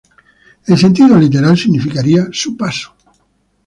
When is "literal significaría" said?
1.19-2.27